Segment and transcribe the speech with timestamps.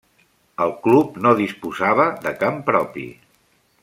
[0.63, 3.05] El club no disposava de camp propi.